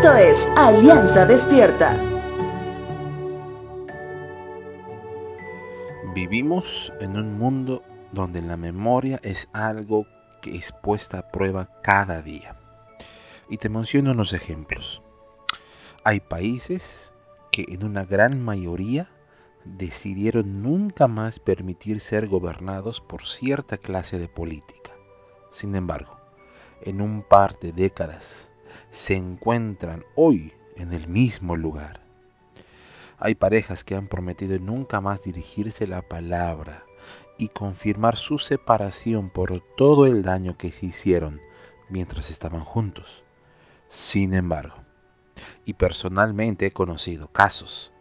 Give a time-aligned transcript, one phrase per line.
[0.00, 2.00] Esto es Alianza Despierta.
[6.14, 7.82] Vivimos en un mundo
[8.12, 10.06] donde la memoria es algo
[10.40, 12.56] que es puesta a prueba cada día.
[13.48, 15.02] Y te menciono unos ejemplos.
[16.04, 17.12] Hay países
[17.50, 19.10] que en una gran mayoría
[19.64, 24.92] decidieron nunca más permitir ser gobernados por cierta clase de política.
[25.50, 26.20] Sin embargo,
[26.82, 28.47] en un par de décadas
[28.90, 32.00] se encuentran hoy en el mismo lugar.
[33.18, 36.84] Hay parejas que han prometido nunca más dirigirse la palabra
[37.36, 41.40] y confirmar su separación por todo el daño que se hicieron
[41.88, 43.24] mientras estaban juntos.
[43.88, 44.76] Sin embargo,
[45.64, 47.92] y personalmente he conocido casos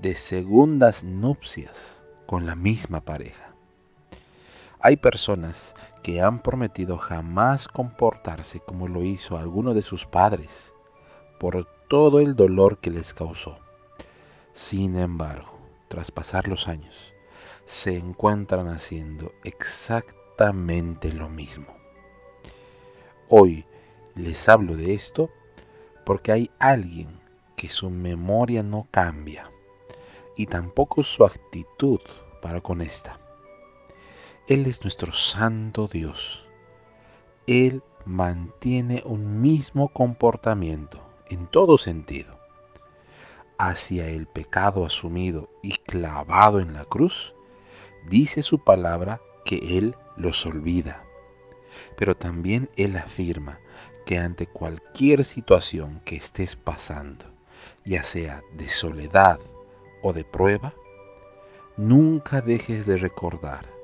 [0.00, 3.54] de segundas nupcias con la misma pareja.
[4.80, 10.72] Hay personas que han prometido jamás comportarse como lo hizo alguno de sus padres
[11.38, 13.58] por todo el dolor que les causó.
[14.52, 17.12] Sin embargo, tras pasar los años,
[17.64, 21.66] se encuentran haciendo exactamente lo mismo.
[23.28, 23.64] Hoy
[24.14, 25.30] les hablo de esto
[26.04, 27.20] porque hay alguien
[27.56, 29.50] que su memoria no cambia
[30.36, 32.00] y tampoco su actitud
[32.40, 33.18] para con esta.
[34.46, 36.46] Él es nuestro santo Dios.
[37.46, 42.38] Él mantiene un mismo comportamiento en todo sentido.
[43.58, 47.34] Hacia el pecado asumido y clavado en la cruz,
[48.08, 51.04] dice su palabra que Él los olvida.
[51.96, 53.60] Pero también Él afirma
[54.06, 57.26] que ante cualquier situación que estés pasando,
[57.84, 59.38] ya sea de soledad
[60.02, 60.74] o de prueba,
[61.76, 63.79] nunca dejes de recordar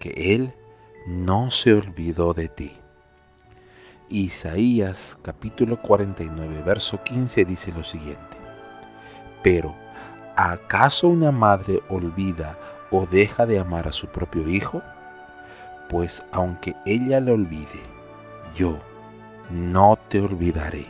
[0.00, 0.52] que Él
[1.06, 2.72] no se olvidó de ti.
[4.08, 8.36] Isaías capítulo 49, verso 15 dice lo siguiente.
[9.44, 9.74] Pero,
[10.34, 12.58] ¿acaso una madre olvida
[12.90, 14.82] o deja de amar a su propio hijo?
[15.88, 17.80] Pues aunque ella le olvide,
[18.56, 18.78] yo
[19.50, 20.86] no te olvidaré.